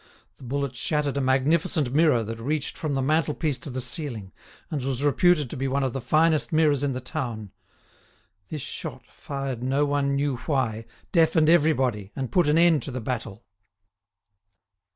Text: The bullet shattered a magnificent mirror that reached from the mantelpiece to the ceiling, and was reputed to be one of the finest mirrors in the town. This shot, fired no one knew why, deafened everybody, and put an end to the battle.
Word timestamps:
The 0.37 0.43
bullet 0.45 0.75
shattered 0.75 1.15
a 1.17 1.21
magnificent 1.21 1.93
mirror 1.93 2.23
that 2.23 2.39
reached 2.39 2.75
from 2.75 2.95
the 2.95 3.03
mantelpiece 3.03 3.59
to 3.59 3.69
the 3.69 3.79
ceiling, 3.81 4.33
and 4.71 4.81
was 4.83 5.03
reputed 5.03 5.47
to 5.51 5.55
be 5.55 5.67
one 5.67 5.83
of 5.83 5.93
the 5.93 6.01
finest 6.01 6.51
mirrors 6.51 6.81
in 6.81 6.93
the 6.93 6.99
town. 6.99 7.51
This 8.49 8.63
shot, 8.63 9.05
fired 9.11 9.61
no 9.61 9.85
one 9.85 10.15
knew 10.15 10.37
why, 10.37 10.85
deafened 11.11 11.49
everybody, 11.51 12.11
and 12.15 12.31
put 12.31 12.47
an 12.49 12.57
end 12.57 12.81
to 12.81 12.91
the 12.91 12.99
battle. 12.99 13.45